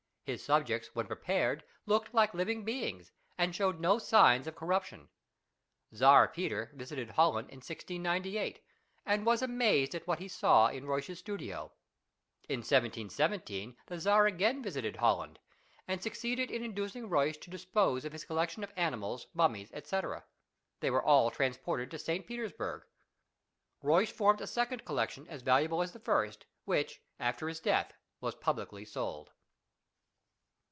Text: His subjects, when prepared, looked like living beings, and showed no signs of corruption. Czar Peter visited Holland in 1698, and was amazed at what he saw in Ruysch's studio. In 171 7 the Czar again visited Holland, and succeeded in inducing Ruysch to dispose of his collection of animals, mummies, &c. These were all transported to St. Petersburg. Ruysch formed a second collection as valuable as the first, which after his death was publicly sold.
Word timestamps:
His 0.23 0.45
subjects, 0.45 0.89
when 0.95 1.07
prepared, 1.07 1.65
looked 1.85 2.13
like 2.13 2.33
living 2.33 2.63
beings, 2.63 3.11
and 3.37 3.53
showed 3.53 3.81
no 3.81 3.97
signs 3.99 4.47
of 4.47 4.55
corruption. 4.55 5.09
Czar 5.93 6.29
Peter 6.29 6.71
visited 6.73 7.09
Holland 7.09 7.49
in 7.49 7.57
1698, 7.57 8.63
and 9.05 9.25
was 9.25 9.41
amazed 9.41 9.93
at 9.93 10.07
what 10.07 10.19
he 10.19 10.29
saw 10.29 10.67
in 10.67 10.85
Ruysch's 10.85 11.19
studio. 11.19 11.73
In 12.47 12.61
171 12.61 13.09
7 13.09 13.75
the 13.87 13.97
Czar 13.99 14.25
again 14.25 14.63
visited 14.63 14.95
Holland, 14.97 15.37
and 15.85 16.01
succeeded 16.01 16.49
in 16.49 16.63
inducing 16.63 17.09
Ruysch 17.09 17.35
to 17.39 17.49
dispose 17.49 18.05
of 18.05 18.13
his 18.13 18.23
collection 18.23 18.63
of 18.63 18.71
animals, 18.77 19.27
mummies, 19.33 19.69
&c. 19.83 19.99
These 20.79 20.91
were 20.91 21.03
all 21.03 21.29
transported 21.29 21.91
to 21.91 21.99
St. 21.99 22.25
Petersburg. 22.25 22.85
Ruysch 23.81 24.13
formed 24.13 24.39
a 24.39 24.47
second 24.47 24.85
collection 24.85 25.27
as 25.27 25.41
valuable 25.41 25.81
as 25.81 25.91
the 25.91 25.99
first, 25.99 26.45
which 26.63 27.01
after 27.19 27.49
his 27.49 27.59
death 27.59 27.91
was 28.21 28.35
publicly 28.35 28.85
sold. 28.85 29.31